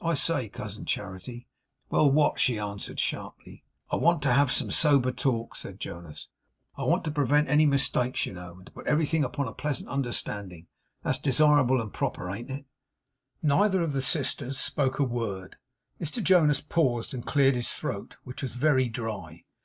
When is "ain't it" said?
12.30-12.66